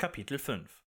Kapitel 0.00 0.38
5 0.38 0.84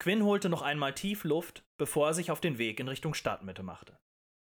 Quinn 0.00 0.24
holte 0.24 0.48
noch 0.48 0.62
einmal 0.62 0.92
tief 0.92 1.22
Luft, 1.22 1.64
bevor 1.78 2.08
er 2.08 2.14
sich 2.14 2.32
auf 2.32 2.40
den 2.40 2.58
Weg 2.58 2.80
in 2.80 2.88
Richtung 2.88 3.14
Stadtmitte 3.14 3.62
machte. 3.62 3.96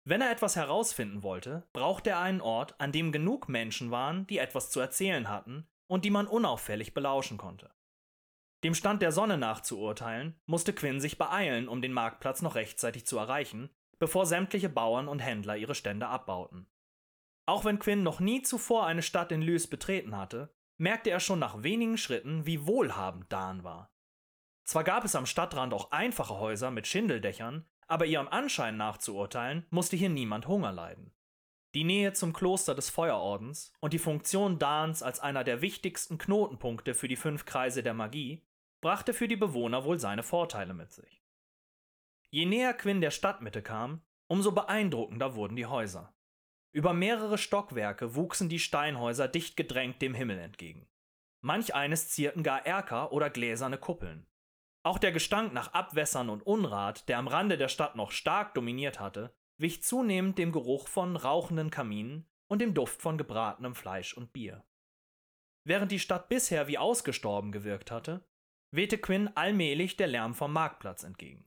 Wenn 0.05 0.21
er 0.21 0.31
etwas 0.31 0.55
herausfinden 0.55 1.25
wollte, 1.25 1.67
brauchte 1.73 2.11
er 2.11 2.21
einen 2.21 2.41
Ort, 2.41 2.81
an 2.81 2.93
dem 2.93 3.11
genug 3.11 3.49
Menschen 3.49 3.91
waren, 3.91 4.25
die 4.29 4.39
etwas 4.39 4.71
zu 4.71 4.79
erzählen 4.79 5.29
hatten 5.29 5.67
und 5.89 6.05
die 6.05 6.11
man 6.11 6.29
unauffällig 6.29 6.95
belauschen 6.95 7.39
konnte. 7.39 7.73
Dem 8.63 8.77
Stand 8.77 9.03
der 9.03 9.11
Sonne 9.11 9.37
nach 9.37 9.63
zu 9.63 9.81
urteilen, 9.81 10.39
musste 10.47 10.73
Quinn 10.73 11.01
sich 11.01 11.19
beeilen, 11.19 11.67
um 11.67 11.83
den 11.83 11.93
Marktplatz 11.93 12.43
noch 12.43 12.55
rechtzeitig 12.55 13.05
zu 13.05 13.19
erreichen, 13.19 13.69
bevor 13.99 14.27
sämtliche 14.27 14.69
Bauern 14.69 15.09
und 15.09 15.19
Händler 15.19 15.57
ihre 15.57 15.75
Stände 15.75 16.07
abbauten. 16.07 16.69
Auch 17.47 17.65
wenn 17.65 17.81
Quinn 17.81 18.05
noch 18.05 18.21
nie 18.21 18.43
zuvor 18.43 18.87
eine 18.87 19.03
Stadt 19.03 19.33
in 19.33 19.43
Lys 19.43 19.67
betreten 19.67 20.17
hatte, 20.17 20.55
merkte 20.81 21.11
er 21.11 21.21
schon 21.21 21.39
nach 21.39 21.63
wenigen 21.63 21.99
Schritten, 21.99 22.47
wie 22.47 22.67
wohlhabend 22.67 23.31
Dan 23.31 23.63
war. 23.65 23.93
Zwar 24.65 24.83
gab 24.83 25.05
es 25.05 25.15
am 25.15 25.27
Stadtrand 25.27 25.75
auch 25.75 25.93
einfache 25.93 26.39
Häuser 26.39 26.71
mit 26.71 26.87
Schindeldächern, 26.87 27.69
aber 27.87 28.07
ihrem 28.07 28.29
Anschein 28.29 28.77
nach 28.77 28.97
zu 28.97 29.17
urteilen, 29.17 29.67
musste 29.71 29.97
hier 29.97 30.09
niemand 30.09 30.49
Hunger 30.49 30.73
leiden. 30.73 31.13
Die 31.75 31.85
Nähe 31.85 32.15
zum 32.15 32.33
Kloster 32.33 32.75
des 32.75 32.89
Feuerordens 32.89 33.73
und 33.81 33.93
die 33.93 33.99
Funktion 33.99 34.59
Dans 34.59 35.03
als 35.03 35.21
einer 35.21 35.45
der 35.45 35.61
wichtigsten 35.61 36.19
Knotenpunkte 36.19 36.95
für 36.95 37.09
die 37.09 37.17
fünf 37.17 37.45
Kreise 37.45 37.83
der 37.83 37.95
Magie 37.95 38.43
brachte 38.81 39.13
für 39.13 39.29
die 39.29 39.37
Bewohner 39.37 39.85
wohl 39.85 39.99
seine 39.99 40.23
Vorteile 40.23 40.73
mit 40.73 40.93
sich. 40.93 41.23
Je 42.31 42.47
näher 42.47 42.73
Quinn 42.75 43.01
der 43.01 43.11
Stadtmitte 43.11 43.61
kam, 43.63 44.01
umso 44.29 44.53
beeindruckender 44.53 45.35
wurden 45.35 45.57
die 45.57 45.67
Häuser. 45.67 46.15
Über 46.73 46.93
mehrere 46.93 47.39
Stockwerke 47.39 48.15
wuchsen 48.15 48.49
die 48.49 48.61
Steinhäuser 48.61 49.27
dicht 49.27 49.57
gedrängt 49.57 50.01
dem 50.03 50.15
Himmel 50.15 50.39
entgegen. 50.39 50.89
Manch 51.41 51.75
eines 51.75 52.11
zierten 52.11 52.43
gar 52.43 52.65
Erker 52.65 53.13
oder 53.13 53.31
gläserne 53.31 53.79
Kuppeln. 53.79 54.27
Auch 54.83 54.99
der 54.99 55.13
Gestank 55.13 55.53
nach 55.53 55.73
Abwässern 55.73 56.31
und 56.31 56.47
Unrat, 56.47 57.09
der 57.09 57.19
am 57.19 57.29
Rande 57.29 57.59
der 57.59 57.69
Stadt 57.69 57.97
noch 57.97 58.13
stark 58.13 58.55
dominiert 58.55 59.01
hatte, 59.01 59.35
wich 59.59 59.83
zunehmend 59.83 60.39
dem 60.39 60.53
Geruch 60.53 60.89
von 60.89 61.17
rauchenden 61.17 61.71
Kaminen 61.71 62.27
und 62.49 62.61
dem 62.61 62.73
Duft 62.73 63.03
von 63.03 63.19
gebratenem 63.19 63.75
Fleisch 63.75 64.15
und 64.15 64.33
Bier. 64.33 64.65
Während 65.65 65.93
die 65.93 65.99
Stadt 65.99 66.29
bisher 66.29 66.69
wie 66.69 66.79
ausgestorben 66.79 67.53
gewirkt 67.53 67.91
hatte, 67.91 68.25
wehte 68.71 68.97
Quinn 68.97 69.29
allmählich 69.37 69.97
der 69.97 70.07
Lärm 70.07 70.35
vom 70.35 70.53
Marktplatz 70.53 71.03
entgegen. 71.03 71.47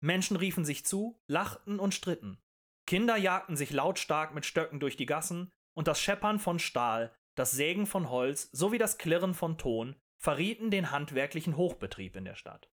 Menschen 0.00 0.36
riefen 0.36 0.64
sich 0.64 0.84
zu, 0.84 1.22
lachten 1.26 1.78
und 1.78 1.94
stritten. 1.94 2.38
Kinder 2.86 3.16
jagten 3.16 3.56
sich 3.56 3.72
lautstark 3.72 4.34
mit 4.34 4.46
Stöcken 4.46 4.80
durch 4.80 4.96
die 4.96 5.06
Gassen, 5.06 5.50
und 5.74 5.88
das 5.88 6.00
Scheppern 6.00 6.38
von 6.38 6.58
Stahl, 6.58 7.14
das 7.34 7.50
Sägen 7.50 7.86
von 7.86 8.08
Holz 8.08 8.48
sowie 8.52 8.78
das 8.78 8.96
Klirren 8.96 9.34
von 9.34 9.58
Ton 9.58 9.96
verrieten 10.18 10.70
den 10.70 10.90
handwerklichen 10.90 11.56
Hochbetrieb 11.56 12.16
in 12.16 12.24
der 12.24 12.34
Stadt. 12.34 12.70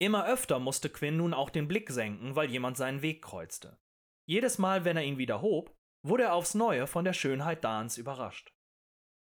Immer 0.00 0.26
öfter 0.26 0.58
musste 0.58 0.90
Quinn 0.90 1.16
nun 1.16 1.32
auch 1.32 1.48
den 1.48 1.68
Blick 1.68 1.90
senken, 1.90 2.34
weil 2.34 2.50
jemand 2.50 2.76
seinen 2.76 3.02
Weg 3.02 3.22
kreuzte. 3.22 3.78
Jedes 4.26 4.58
Mal, 4.58 4.84
wenn 4.84 4.96
er 4.96 5.04
ihn 5.04 5.18
wieder 5.18 5.42
hob, 5.42 5.76
wurde 6.04 6.24
er 6.24 6.34
aufs 6.34 6.54
Neue 6.54 6.88
von 6.88 7.04
der 7.04 7.12
Schönheit 7.12 7.62
Dans 7.62 7.96
überrascht. 7.96 8.52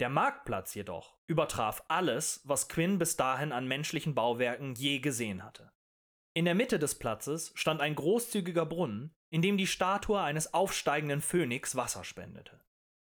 Der 0.01 0.09
Marktplatz 0.09 0.75
jedoch 0.75 1.17
übertraf 1.27 1.85
alles, 1.89 2.43
was 2.45 2.69
Quinn 2.69 2.99
bis 2.99 3.17
dahin 3.17 3.53
an 3.53 3.69
menschlichen 3.69 4.15
Bauwerken 4.15 4.75
je 4.75 4.99
gesehen 4.99 5.45
hatte. 5.45 5.73
In 6.35 6.45
der 6.45 6.55
Mitte 6.55 6.79
des 6.79 6.99
Platzes 6.99 7.53
stand 7.55 7.81
ein 7.81 7.95
großzügiger 7.95 8.67
Brunnen, 8.67 9.16
in 9.37 9.43
dem 9.43 9.59
die 9.59 9.67
Statue 9.67 10.19
eines 10.19 10.55
aufsteigenden 10.55 11.21
Phönix 11.21 11.77
Wasser 11.77 12.05
spendete. 12.05 12.59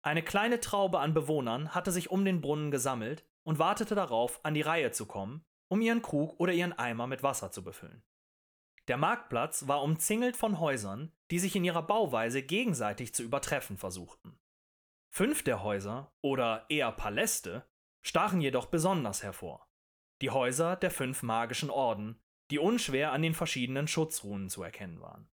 Eine 0.02 0.22
kleine 0.22 0.60
Traube 0.60 1.00
an 1.00 1.14
Bewohnern 1.14 1.74
hatte 1.74 1.94
sich 1.94 2.12
um 2.12 2.26
den 2.26 2.42
Brunnen 2.42 2.72
gesammelt 2.72 3.26
und 3.44 3.58
wartete 3.58 3.96
darauf, 3.96 4.44
an 4.44 4.54
die 4.54 4.60
Reihe 4.60 4.92
zu 4.92 5.06
kommen, 5.06 5.46
um 5.70 5.80
ihren 5.80 6.02
Krug 6.02 6.38
oder 6.38 6.52
ihren 6.52 6.74
Eimer 6.74 7.08
mit 7.08 7.24
Wasser 7.24 7.54
zu 7.54 7.64
befüllen. 7.64 8.04
Der 8.90 8.98
Marktplatz 8.98 9.70
war 9.70 9.82
umzingelt 9.82 10.36
von 10.36 10.60
Häusern, 10.60 11.14
die 11.32 11.40
sich 11.40 11.56
in 11.56 11.64
ihrer 11.64 11.84
Bauweise 11.84 12.44
gegenseitig 12.44 13.14
zu 13.14 13.24
übertreffen 13.24 13.78
versuchten. 13.78 14.38
Fünf 15.12 15.44
der 15.44 15.64
Häuser, 15.64 16.12
oder 16.20 16.66
eher 16.68 16.92
Paläste, 16.92 17.66
stachen 18.02 18.42
jedoch 18.42 18.66
besonders 18.66 19.24
hervor. 19.24 19.70
Die 20.22 20.32
Häuser 20.32 20.76
der 20.76 20.92
fünf 20.92 21.24
magischen 21.24 21.70
Orden, 21.70 22.20
die 22.52 22.60
unschwer 22.60 23.14
an 23.14 23.22
den 23.22 23.34
verschiedenen 23.34 23.88
Schutzrunen 23.88 24.50
zu 24.50 24.64
erkennen 24.64 25.00
waren. 25.00 25.30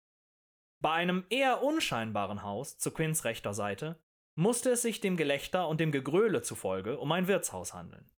Bei 0.84 0.92
einem 0.92 1.24
eher 1.30 1.64
unscheinbaren 1.64 2.44
Haus 2.44 2.78
zu 2.78 2.92
Quinns 2.92 3.24
rechter 3.24 3.54
Seite 3.54 3.98
musste 4.36 4.72
es 4.72 4.82
sich 4.82 5.00
dem 5.00 5.16
Gelächter 5.16 5.70
und 5.70 5.80
dem 5.80 5.94
Gegröle 5.94 6.42
zufolge 6.42 7.00
um 7.00 7.10
ein 7.14 7.30
Wirtshaus 7.30 7.74
handeln. 7.74 8.12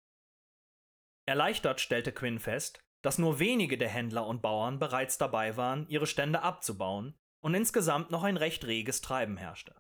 Erleichtert 1.26 1.82
stellte 1.82 2.14
Quinn 2.14 2.40
fest, 2.40 2.82
dass 3.02 3.18
nur 3.18 3.40
wenige 3.40 3.78
der 3.78 3.90
Händler 3.90 4.26
und 4.26 4.42
Bauern 4.42 4.80
bereits 4.80 5.18
dabei 5.18 5.58
waren, 5.58 5.90
ihre 5.90 6.08
Stände 6.08 6.42
abzubauen 6.42 7.20
und 7.42 7.54
insgesamt 7.54 8.12
noch 8.12 8.24
ein 8.24 8.38
recht 8.38 8.64
reges 8.64 9.02
Treiben 9.02 9.36
herrschte. 9.36 9.76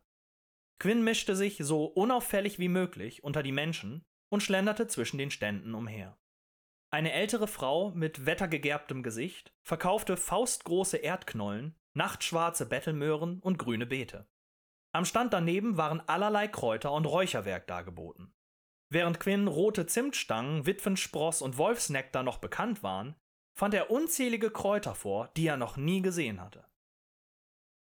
Quinn 0.78 1.06
mischte 1.06 1.38
sich 1.38 1.60
so 1.60 1.86
unauffällig 1.86 2.60
wie 2.60 2.68
möglich 2.68 3.24
unter 3.24 3.44
die 3.44 3.54
Menschen 3.54 4.04
und 4.28 4.44
schlenderte 4.44 4.88
zwischen 4.88 5.18
den 5.18 5.32
Ständen 5.32 5.74
umher. 5.74 6.18
Eine 6.90 7.14
ältere 7.14 7.48
Frau 7.48 7.92
mit 7.92 8.26
wettergegerbtem 8.26 9.04
Gesicht 9.04 9.54
verkaufte 9.62 10.18
faustgroße 10.18 10.98
Erdknollen, 10.98 11.80
nachtschwarze 11.94 12.66
Bettelmöhren 12.66 13.40
und 13.40 13.58
grüne 13.58 13.86
Beete. 13.86 14.28
Am 14.94 15.06
Stand 15.06 15.34
daneben 15.34 15.78
waren 15.78 16.02
allerlei 16.08 16.48
Kräuter 16.48 16.92
und 16.92 17.06
Räucherwerk 17.06 17.68
dargeboten. 17.68 18.34
Während 18.90 19.20
Quinn 19.20 19.48
rote 19.48 19.88
Zimtstangen, 19.88 20.68
Witwenspross 20.68 21.42
und 21.42 21.58
Wolfsnektar 21.58 22.22
noch 22.22 22.38
bekannt 22.38 22.84
waren, 22.84 23.16
fand 23.58 23.74
er 23.74 23.90
unzählige 23.90 24.52
Kräuter 24.52 24.94
vor, 24.94 25.30
die 25.36 25.48
er 25.48 25.58
noch 25.58 25.78
nie 25.78 26.02
gesehen 26.02 26.42
hatte. 26.42 26.66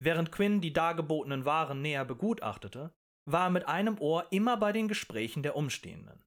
Während 0.01 0.33
Quinn 0.33 0.61
die 0.61 0.73
dargebotenen 0.73 1.45
Waren 1.45 1.83
näher 1.83 2.05
begutachtete, 2.05 2.95
war 3.27 3.47
er 3.47 3.51
mit 3.51 3.69
einem 3.69 3.99
Ohr 3.99 4.27
immer 4.31 4.57
bei 4.57 4.73
den 4.73 4.89
Gesprächen 4.89 5.43
der 5.43 5.57
Umstehenden. 5.57 6.25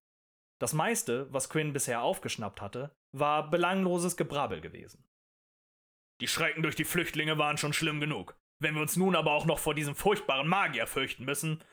Das 0.60 0.74
meiste, 0.74 1.32
was 1.34 1.50
Quinn 1.50 1.74
bisher 1.74 2.04
aufgeschnappt 2.04 2.62
hatte, 2.62 2.96
war 3.12 3.50
belangloses 3.50 4.16
Gebrabbel 4.16 4.62
gewesen. 4.62 5.04
Die 6.22 6.28
Schrecken 6.28 6.62
durch 6.62 6.76
die 6.76 6.86
Flüchtlinge 6.86 7.38
waren 7.38 7.58
schon 7.58 7.74
schlimm 7.74 8.00
genug. 8.00 8.38
Wenn 8.60 8.76
wir 8.76 8.82
uns 8.82 8.96
nun 8.96 9.16
aber 9.16 9.32
auch 9.32 9.46
noch 9.46 9.60
vor 9.60 9.76
diesem 9.76 9.96
furchtbaren 9.96 10.48
Magier 10.48 10.88
fürchten 10.88 11.26
müssen, 11.26 11.64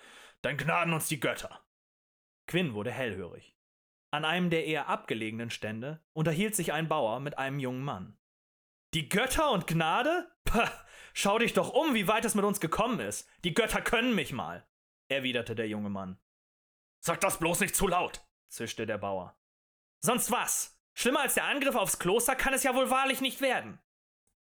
dann 0.42 0.56
gnaden 0.56 0.92
uns 0.92 1.08
die 1.08 1.20
Götter. 1.20 1.64
Quinn 2.46 2.74
wurde 2.74 2.90
hellhörig. 2.90 3.56
An 4.10 4.24
einem 4.24 4.50
der 4.50 4.66
eher 4.66 4.88
abgelegenen 4.88 5.50
Stände 5.50 6.02
unterhielt 6.12 6.56
sich 6.56 6.72
ein 6.72 6.88
Bauer 6.88 7.20
mit 7.20 7.38
einem 7.38 7.60
jungen 7.60 7.84
Mann. 7.84 8.18
Die 8.92 9.08
Götter 9.08 9.52
und 9.52 9.68
Gnade? 9.68 10.28
Pah, 10.44 10.68
schau 11.12 11.38
dich 11.38 11.52
doch 11.52 11.70
um, 11.70 11.94
wie 11.94 12.08
weit 12.08 12.24
es 12.24 12.34
mit 12.34 12.44
uns 12.44 12.58
gekommen 12.58 12.98
ist. 12.98 13.28
Die 13.44 13.54
Götter 13.54 13.80
können 13.80 14.16
mich 14.16 14.32
mal, 14.32 14.66
erwiderte 15.08 15.54
der 15.54 15.68
junge 15.68 15.90
Mann. 15.90 16.18
Sag 16.98 17.20
das 17.20 17.38
bloß 17.38 17.60
nicht 17.60 17.76
zu 17.76 17.86
laut, 17.86 18.20
zischte 18.48 18.84
der 18.84 18.98
Bauer. 18.98 19.38
Sonst 20.00 20.32
was? 20.32 20.76
Schlimmer 20.92 21.20
als 21.20 21.34
der 21.34 21.44
Angriff 21.44 21.76
aufs 21.76 22.00
Kloster 22.00 22.34
kann 22.34 22.52
es 22.52 22.64
ja 22.64 22.74
wohl 22.74 22.90
wahrlich 22.90 23.20
nicht 23.20 23.40
werden. 23.40 23.78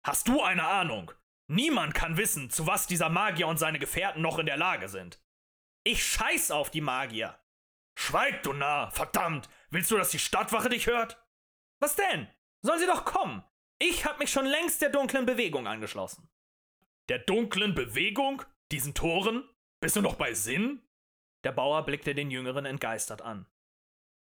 Hast 0.04 0.28
du 0.28 0.42
eine 0.42 0.66
Ahnung? 0.66 1.12
Niemand 1.48 1.94
kann 1.94 2.16
wissen, 2.16 2.50
zu 2.50 2.66
was 2.66 2.86
dieser 2.86 3.08
Magier 3.08 3.48
und 3.48 3.58
seine 3.58 3.78
Gefährten 3.78 4.22
noch 4.22 4.38
in 4.38 4.46
der 4.46 4.56
Lage 4.56 4.88
sind. 4.88 5.20
Ich 5.84 6.04
scheiß 6.04 6.50
auf 6.50 6.70
die 6.70 6.82
Magier. 6.82 7.38
Schweig, 7.96 8.42
du 8.42 8.52
Narr, 8.52 8.90
verdammt! 8.92 9.48
Willst 9.70 9.90
du, 9.90 9.96
dass 9.96 10.10
die 10.10 10.18
Stadtwache 10.18 10.68
dich 10.68 10.86
hört? 10.86 11.20
Was 11.80 11.96
denn? 11.96 12.28
Sollen 12.62 12.78
sie 12.80 12.86
doch 12.86 13.04
kommen! 13.04 13.42
Ich 13.78 14.04
hab 14.04 14.18
mich 14.18 14.30
schon 14.30 14.46
längst 14.46 14.82
der 14.82 14.90
dunklen 14.90 15.24
Bewegung 15.24 15.66
angeschlossen. 15.66 16.28
Der 17.08 17.18
dunklen 17.18 17.74
Bewegung? 17.74 18.42
Diesen 18.70 18.94
Toren? 18.94 19.48
Bist 19.80 19.96
du 19.96 20.02
noch 20.02 20.16
bei 20.16 20.34
Sinn? 20.34 20.82
Der 21.44 21.52
Bauer 21.52 21.84
blickte 21.84 22.14
den 22.14 22.30
Jüngeren 22.30 22.66
entgeistert 22.66 23.22
an. 23.22 23.46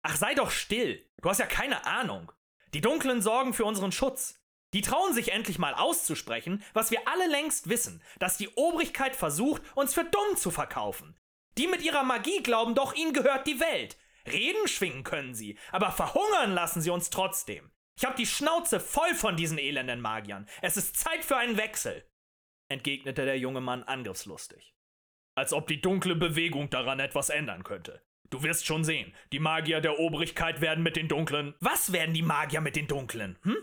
Ach, 0.02 0.16
sei 0.16 0.34
doch 0.34 0.50
still! 0.50 1.04
Du 1.22 1.30
hast 1.30 1.38
ja 1.38 1.46
keine 1.46 1.86
Ahnung. 1.86 2.32
Die 2.74 2.80
Dunklen 2.80 3.22
sorgen 3.22 3.54
für 3.54 3.64
unseren 3.64 3.92
Schutz. 3.92 4.37
Die 4.74 4.82
trauen 4.82 5.14
sich 5.14 5.32
endlich 5.32 5.58
mal 5.58 5.74
auszusprechen, 5.74 6.62
was 6.74 6.90
wir 6.90 7.08
alle 7.08 7.26
längst 7.28 7.68
wissen, 7.68 8.02
dass 8.18 8.36
die 8.36 8.48
Obrigkeit 8.50 9.16
versucht, 9.16 9.62
uns 9.74 9.94
für 9.94 10.04
dumm 10.04 10.36
zu 10.36 10.50
verkaufen. 10.50 11.18
Die 11.56 11.66
mit 11.66 11.82
ihrer 11.82 12.04
Magie 12.04 12.42
glauben 12.42 12.74
doch, 12.74 12.94
ihnen 12.94 13.12
gehört 13.12 13.46
die 13.46 13.60
Welt. 13.60 13.96
Reden 14.26 14.68
schwingen 14.68 15.04
können 15.04 15.34
sie, 15.34 15.58
aber 15.72 15.90
verhungern 15.90 16.52
lassen 16.52 16.82
sie 16.82 16.90
uns 16.90 17.08
trotzdem. 17.10 17.70
Ich 17.96 18.04
hab 18.04 18.16
die 18.16 18.26
Schnauze 18.26 18.78
voll 18.78 19.14
von 19.14 19.36
diesen 19.36 19.58
elenden 19.58 20.00
Magiern. 20.00 20.46
Es 20.62 20.76
ist 20.76 20.96
Zeit 20.96 21.24
für 21.24 21.36
einen 21.36 21.56
Wechsel, 21.56 22.08
entgegnete 22.68 23.24
der 23.24 23.38
junge 23.38 23.60
Mann 23.60 23.82
angriffslustig. 23.82 24.74
Als 25.34 25.52
ob 25.52 25.66
die 25.66 25.80
dunkle 25.80 26.14
Bewegung 26.14 26.68
daran 26.70 27.00
etwas 27.00 27.30
ändern 27.30 27.64
könnte. 27.64 28.02
Du 28.30 28.42
wirst 28.42 28.66
schon 28.66 28.84
sehen, 28.84 29.14
die 29.32 29.38
Magier 29.38 29.80
der 29.80 29.98
Obrigkeit 29.98 30.60
werden 30.60 30.84
mit 30.84 30.96
den 30.96 31.08
Dunklen. 31.08 31.54
Was 31.60 31.92
werden 31.92 32.14
die 32.14 32.22
Magier 32.22 32.60
mit 32.60 32.76
den 32.76 32.86
Dunklen? 32.86 33.38
Hm? 33.42 33.56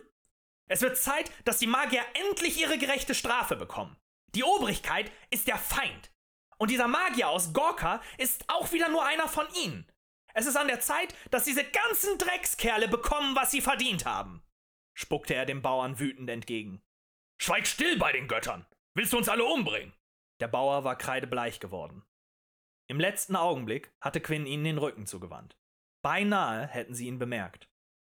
Es 0.67 0.81
wird 0.81 0.97
Zeit, 0.97 1.31
dass 1.45 1.59
die 1.59 1.67
Magier 1.67 2.03
endlich 2.13 2.59
ihre 2.59 2.77
gerechte 2.77 3.13
Strafe 3.13 3.56
bekommen. 3.56 3.95
Die 4.33 4.44
Obrigkeit 4.44 5.12
ist 5.29 5.47
der 5.47 5.57
Feind. 5.57 6.12
Und 6.57 6.71
dieser 6.71 6.88
Magier 6.88 7.29
aus 7.29 7.53
Gorka 7.53 8.01
ist 8.17 8.45
auch 8.50 8.71
wieder 8.71 8.89
nur 8.89 9.06
einer 9.06 9.27
von 9.27 9.45
ihnen. 9.63 9.89
Es 10.33 10.45
ist 10.45 10.56
an 10.56 10.67
der 10.67 10.79
Zeit, 10.79 11.15
dass 11.31 11.45
diese 11.45 11.63
ganzen 11.63 12.17
Dreckskerle 12.17 12.88
bekommen, 12.88 13.35
was 13.35 13.51
sie 13.51 13.62
verdient 13.62 14.06
haben, 14.06 14.44
spuckte 14.94 15.33
er 15.33 15.45
dem 15.45 15.62
Bauern 15.62 16.00
wütend 16.00 16.29
entgegen. 16.29 16.81
Schweig 17.38 17.67
still 17.67 17.97
bei 17.97 18.12
den 18.12 18.27
Göttern! 18.27 18.65
Willst 18.95 19.13
du 19.13 19.17
uns 19.17 19.29
alle 19.29 19.45
umbringen? 19.45 19.94
Der 20.39 20.47
Bauer 20.47 20.83
war 20.83 20.97
kreidebleich 20.97 21.59
geworden. 21.59 22.06
Im 22.88 23.00
letzten 23.00 23.35
Augenblick 23.35 23.94
hatte 24.00 24.21
Quinn 24.21 24.45
ihnen 24.45 24.63
den 24.63 24.77
Rücken 24.77 25.06
zugewandt. 25.06 25.57
Beinahe 26.01 26.67
hätten 26.67 26.94
sie 26.94 27.07
ihn 27.07 27.19
bemerkt. 27.19 27.69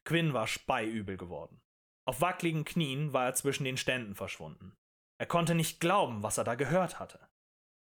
Quinn 0.05 0.33
war 0.33 0.47
speiübel 0.47 1.17
geworden. 1.17 1.61
Auf 2.05 2.21
wackligen 2.21 2.65
Knien 2.65 3.13
war 3.13 3.25
er 3.25 3.33
zwischen 3.35 3.63
den 3.63 3.77
Ständen 3.77 4.15
verschwunden. 4.15 4.75
Er 5.19 5.27
konnte 5.27 5.53
nicht 5.53 5.79
glauben, 5.79 6.23
was 6.23 6.37
er 6.37 6.43
da 6.43 6.55
gehört 6.55 6.99
hatte. 6.99 7.19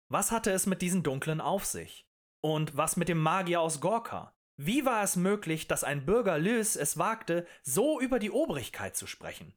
Was 0.10 0.32
hatte 0.32 0.52
es 0.52 0.66
mit 0.66 0.82
diesen 0.82 1.04
Dunklen 1.04 1.40
auf 1.40 1.66
sich? 1.66 2.06
Und 2.44 2.76
was 2.76 2.98
mit 2.98 3.08
dem 3.08 3.20
Magier 3.20 3.62
aus 3.62 3.80
Gorka? 3.80 4.36
Wie 4.58 4.86
war 4.86 5.04
es 5.04 5.16
möglich, 5.16 5.68
dass 5.68 5.86
ein 5.86 6.06
Bürger 6.06 6.38
Lys 6.38 6.76
es 6.76 6.98
wagte, 6.98 7.48
so 7.64 8.02
über 8.02 8.20
die 8.20 8.32
Obrigkeit 8.32 8.98
zu 8.98 9.08
sprechen? 9.08 9.56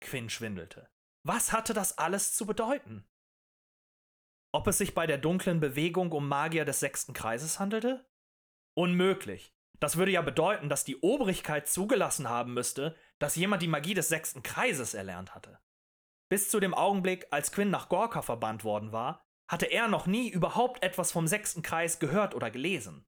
Quinn 0.00 0.28
schwindelte. 0.28 0.90
Was 1.22 1.52
hatte 1.52 1.72
das 1.72 1.96
alles 1.96 2.34
zu 2.34 2.44
bedeuten? 2.44 3.06
Ob 4.52 4.66
es 4.66 4.78
sich 4.78 4.94
bei 4.94 5.06
der 5.06 5.18
dunklen 5.18 5.60
Bewegung 5.60 6.12
um 6.12 6.28
Magier 6.28 6.64
des 6.64 6.80
sechsten 6.80 7.12
Kreises 7.12 7.58
handelte? 7.58 8.04
Unmöglich. 8.74 9.53
Das 9.80 9.96
würde 9.96 10.12
ja 10.12 10.22
bedeuten, 10.22 10.68
dass 10.68 10.84
die 10.84 10.96
Obrigkeit 11.00 11.68
zugelassen 11.68 12.28
haben 12.28 12.54
müsste, 12.54 12.96
dass 13.18 13.36
jemand 13.36 13.62
die 13.62 13.68
Magie 13.68 13.94
des 13.94 14.08
sechsten 14.08 14.42
Kreises 14.42 14.94
erlernt 14.94 15.34
hatte. 15.34 15.58
Bis 16.28 16.48
zu 16.48 16.60
dem 16.60 16.74
Augenblick, 16.74 17.26
als 17.30 17.52
Quinn 17.52 17.70
nach 17.70 17.88
Gorka 17.88 18.22
verbannt 18.22 18.64
worden 18.64 18.92
war, 18.92 19.26
hatte 19.48 19.66
er 19.66 19.88
noch 19.88 20.06
nie 20.06 20.28
überhaupt 20.28 20.82
etwas 20.82 21.12
vom 21.12 21.26
sechsten 21.26 21.62
Kreis 21.62 21.98
gehört 21.98 22.34
oder 22.34 22.50
gelesen. 22.50 23.06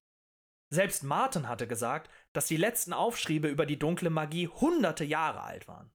Selbst 0.68 1.04
Martin 1.04 1.48
hatte 1.48 1.66
gesagt, 1.66 2.10
dass 2.32 2.46
die 2.46 2.56
letzten 2.56 2.92
Aufschriebe 2.92 3.48
über 3.48 3.66
die 3.66 3.78
dunkle 3.78 4.10
Magie 4.10 4.48
hunderte 4.48 5.04
Jahre 5.04 5.42
alt 5.42 5.68
waren. 5.68 5.92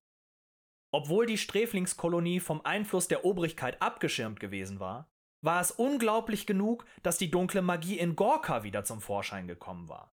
Obwohl 0.91 1.25
die 1.25 1.37
Sträflingskolonie 1.37 2.39
vom 2.39 2.65
Einfluss 2.65 3.07
der 3.07 3.23
Obrigkeit 3.23 3.81
abgeschirmt 3.81 4.39
gewesen 4.39 4.79
war, 4.79 5.09
war 5.41 5.61
es 5.61 5.71
unglaublich 5.71 6.45
genug, 6.45 6.85
dass 7.03 7.17
die 7.17 7.31
dunkle 7.31 7.61
Magie 7.61 7.97
in 7.97 8.15
Gorka 8.15 8.63
wieder 8.63 8.83
zum 8.83 9.01
Vorschein 9.01 9.47
gekommen 9.47 9.89
war. 9.89 10.13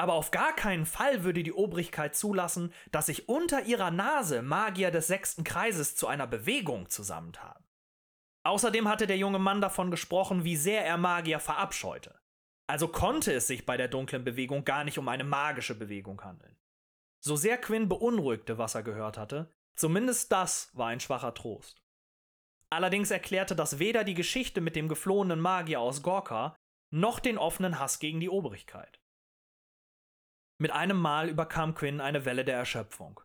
Aber 0.00 0.14
auf 0.14 0.30
gar 0.30 0.54
keinen 0.54 0.86
Fall 0.86 1.24
würde 1.24 1.42
die 1.42 1.52
Obrigkeit 1.52 2.14
zulassen, 2.14 2.72
dass 2.92 3.06
sich 3.06 3.28
unter 3.28 3.64
ihrer 3.64 3.90
Nase 3.90 4.42
Magier 4.42 4.92
des 4.92 5.08
sechsten 5.08 5.42
Kreises 5.42 5.96
zu 5.96 6.06
einer 6.06 6.28
Bewegung 6.28 6.88
zusammentaten. 6.88 7.66
Außerdem 8.44 8.88
hatte 8.88 9.08
der 9.08 9.18
junge 9.18 9.40
Mann 9.40 9.60
davon 9.60 9.90
gesprochen, 9.90 10.44
wie 10.44 10.56
sehr 10.56 10.86
er 10.86 10.96
Magier 10.96 11.40
verabscheute. 11.40 12.18
Also 12.68 12.86
konnte 12.86 13.32
es 13.32 13.48
sich 13.48 13.66
bei 13.66 13.76
der 13.76 13.88
dunklen 13.88 14.24
Bewegung 14.24 14.64
gar 14.64 14.84
nicht 14.84 14.98
um 14.98 15.08
eine 15.08 15.24
magische 15.24 15.74
Bewegung 15.74 16.22
handeln. 16.22 16.56
So 17.20 17.34
sehr 17.34 17.58
Quinn 17.58 17.88
beunruhigte, 17.88 18.56
was 18.56 18.76
er 18.76 18.84
gehört 18.84 19.18
hatte, 19.18 19.52
zumindest 19.74 20.30
das 20.30 20.70
war 20.74 20.88
ein 20.88 21.00
schwacher 21.00 21.34
Trost. 21.34 21.82
Allerdings 22.70 23.10
erklärte 23.10 23.56
das 23.56 23.80
weder 23.80 24.04
die 24.04 24.14
Geschichte 24.14 24.60
mit 24.60 24.76
dem 24.76 24.88
geflohenen 24.88 25.40
Magier 25.40 25.80
aus 25.80 26.02
Gorka 26.02 26.54
noch 26.90 27.18
den 27.18 27.38
offenen 27.38 27.80
Hass 27.80 27.98
gegen 27.98 28.20
die 28.20 28.30
Obrigkeit. 28.30 29.00
Mit 30.60 30.72
einem 30.72 31.00
Mal 31.00 31.28
überkam 31.28 31.74
Quinn 31.74 32.00
eine 32.00 32.24
Welle 32.24 32.44
der 32.44 32.56
Erschöpfung. 32.56 33.20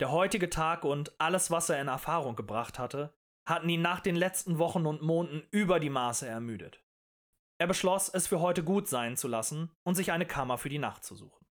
Der 0.00 0.10
heutige 0.10 0.50
Tag 0.50 0.84
und 0.84 1.14
alles, 1.20 1.52
was 1.52 1.68
er 1.68 1.80
in 1.80 1.86
Erfahrung 1.86 2.34
gebracht 2.34 2.80
hatte, 2.80 3.14
hatten 3.46 3.68
ihn 3.68 3.82
nach 3.82 4.00
den 4.00 4.16
letzten 4.16 4.58
Wochen 4.58 4.84
und 4.84 5.00
Monaten 5.00 5.46
über 5.52 5.78
die 5.78 5.90
Maße 5.90 6.26
ermüdet. 6.26 6.82
Er 7.58 7.68
beschloss, 7.68 8.08
es 8.08 8.26
für 8.26 8.40
heute 8.40 8.64
gut 8.64 8.88
sein 8.88 9.16
zu 9.16 9.28
lassen 9.28 9.70
und 9.84 9.94
sich 9.94 10.10
eine 10.10 10.26
Kammer 10.26 10.58
für 10.58 10.68
die 10.68 10.80
Nacht 10.80 11.04
zu 11.04 11.14
suchen. 11.14 11.46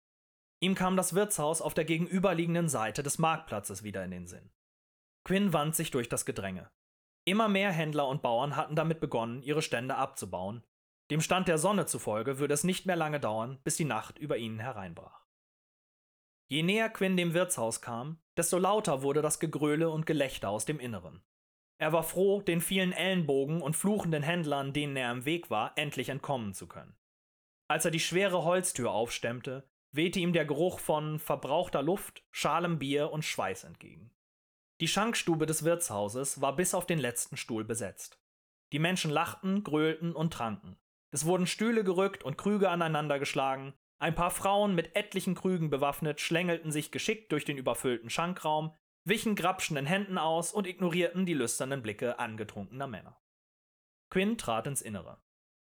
Ihm 0.61 0.77
kam 0.77 0.97
das 0.97 1.15
Wirtshaus 1.15 1.61
auf 1.61 1.75
der 1.75 1.85
gegenüberliegenden 1.85 2.69
Seite 2.69 3.03
des 3.03 3.19
Marktplatzes 3.19 3.83
wieder 3.83 4.05
in 4.05 4.13
den 4.13 4.29
Sinn. 4.29 4.53
Quinn 5.25 5.53
wand 5.53 5.75
sich 5.75 5.91
durch 5.91 6.09
das 6.09 6.25
Gedränge. 6.25 6.71
Immer 7.25 7.49
mehr 7.49 7.73
Händler 7.73 8.07
und 8.07 8.23
Bauern 8.23 8.55
hatten 8.55 8.77
damit 8.77 9.01
begonnen, 9.01 9.43
ihre 9.43 9.63
Stände 9.63 9.97
abzubauen 9.97 10.63
dem 11.11 11.21
Stand 11.21 11.49
der 11.49 11.59
Sonne 11.59 11.87
zufolge 11.87 12.39
würde 12.39 12.55
es 12.55 12.65
nicht 12.65 12.87
mehr 12.87 12.97
lange 12.97 13.21
dauern, 13.21 13.59
bis 13.63 13.77
die 13.77 13.85
Nacht 13.85 14.19
über 14.19 14.37
ihnen 14.39 14.59
hereinbrach. 14.59 15.25
Je 16.49 16.63
näher 16.63 16.89
Quinn 16.89 17.17
dem 17.17 17.35
Wirtshaus 17.35 17.81
kam, 17.81 18.19
desto 18.37 18.59
lauter 18.59 19.03
wurde 19.03 19.23
das 19.23 19.41
Gegröle 19.41 19.91
und 19.91 20.07
Gelächter 20.07 20.49
aus 20.49 20.65
dem 20.65 20.79
Inneren. 20.79 21.23
Er 21.79 21.93
war 21.93 22.03
froh, 22.03 22.41
den 22.41 22.61
vielen 22.61 22.93
Ellenbogen 22.93 23.61
und 23.61 23.77
fluchenden 23.77 24.23
Händlern, 24.23 24.73
denen 24.73 24.97
er 24.97 25.13
im 25.13 25.25
Weg 25.25 25.51
war, 25.51 25.77
endlich 25.77 26.09
entkommen 26.09 26.55
zu 26.55 26.67
können. 26.67 26.97
Als 27.69 27.85
er 27.85 27.91
die 27.91 28.01
schwere 28.01 28.45
Holztür 28.45 28.93
aufstemmte, 28.93 29.69
wehte 29.93 30.21
ihm 30.21 30.33
der 30.33 30.45
Geruch 30.45 30.79
von 30.79 31.19
verbrauchter 31.19 31.83
Luft, 31.83 32.25
schalem 32.31 32.79
Bier 32.79 33.11
und 33.11 33.25
Schweiß 33.25 33.65
entgegen. 33.65 34.11
Die 34.81 34.89
Schankstube 34.89 35.47
des 35.47 35.65
Wirtshauses 35.65 36.41
war 36.41 36.55
bis 36.55 36.75
auf 36.75 36.87
den 36.87 36.99
letzten 36.99 37.37
Stuhl 37.37 37.65
besetzt. 37.65 38.21
Die 38.73 38.79
Menschen 38.79 39.11
lachten, 39.11 39.65
gröhlten 39.65 40.15
und 40.15 40.33
tranken. 40.33 40.77
Es 41.11 41.25
wurden 41.25 41.47
Stühle 41.47 41.85
gerückt 41.85 42.23
und 42.25 42.39
Krüge 42.39 42.71
aneinandergeschlagen. 42.71 43.75
Ein 43.99 44.15
paar 44.15 44.31
Frauen 44.31 44.75
mit 44.75 44.95
etlichen 44.95 45.35
Krügen 45.35 45.71
bewaffnet 45.71 46.21
schlängelten 46.21 46.71
sich 46.71 46.91
geschickt 46.91 47.33
durch 47.33 47.45
den 47.45 47.57
überfüllten 47.57 48.11
Schankraum, 48.11 48.75
wichen 49.05 49.37
grapschenden 49.37 49.87
Händen 49.87 50.19
aus 50.19 50.53
und 50.53 50.67
ignorierten 50.67 51.27
die 51.27 51.35
lüsternen 51.35 51.83
Blicke 51.83 52.19
angetrunkener 52.19 52.87
Männer. 52.87 53.21
Quinn 54.11 54.37
trat 54.37 54.67
ins 54.67 54.83
Innere. 54.83 55.23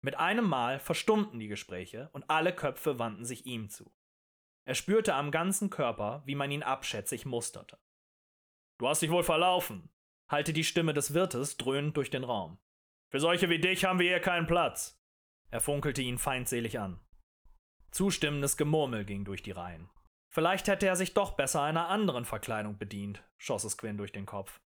Mit 0.00 0.16
einem 0.16 0.48
Mal 0.48 0.78
verstummten 0.78 1.38
die 1.38 1.48
Gespräche 1.48 2.08
und 2.12 2.30
alle 2.30 2.54
Köpfe 2.54 2.98
wandten 2.98 3.24
sich 3.24 3.46
ihm 3.46 3.68
zu. 3.68 3.92
Er 4.64 4.74
spürte 4.74 5.14
am 5.14 5.30
ganzen 5.30 5.70
Körper, 5.70 6.22
wie 6.26 6.34
man 6.34 6.50
ihn 6.50 6.62
abschätzig 6.62 7.26
musterte. 7.26 7.78
Du 8.78 8.86
hast 8.88 9.02
dich 9.02 9.10
wohl 9.10 9.24
verlaufen, 9.24 9.90
hallte 10.28 10.52
die 10.52 10.64
Stimme 10.64 10.94
des 10.94 11.14
Wirtes 11.14 11.56
dröhnend 11.56 11.96
durch 11.96 12.10
den 12.10 12.22
Raum. 12.22 12.58
Für 13.08 13.18
solche 13.18 13.48
wie 13.48 13.58
dich 13.58 13.84
haben 13.84 13.98
wir 13.98 14.08
hier 14.08 14.20
keinen 14.20 14.46
Platz. 14.46 14.97
Er 15.50 15.60
funkelte 15.60 16.02
ihn 16.02 16.18
feindselig 16.18 16.78
an. 16.78 17.00
Zustimmendes 17.90 18.56
Gemurmel 18.56 19.04
ging 19.04 19.24
durch 19.24 19.42
die 19.42 19.50
Reihen. 19.50 19.88
Vielleicht 20.30 20.68
hätte 20.68 20.86
er 20.86 20.96
sich 20.96 21.14
doch 21.14 21.32
besser 21.32 21.62
einer 21.62 21.88
anderen 21.88 22.24
Verkleidung 22.26 22.76
bedient, 22.76 23.24
schoss 23.38 23.64
es 23.64 23.78
Quinn 23.78 23.96
durch 23.96 24.12
den 24.12 24.26
Kopf. 24.26 24.60